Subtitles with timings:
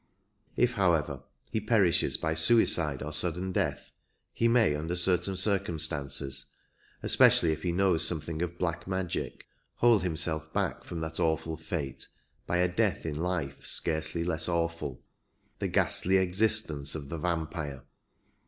[0.57, 1.21] If, however,
[1.51, 3.91] he perishes by suicide or sudden death,
[4.33, 6.45] he may under certain circumstances,
[7.03, 9.45] especially if he knows some thing of black magic,
[9.75, 12.07] hold himself back from that awful fate
[12.47, 15.03] by a death in life scarcely less awful—
[15.59, 17.83] the ghastly existence 43 of the vampire.